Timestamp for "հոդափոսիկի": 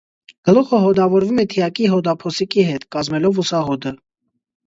1.91-2.65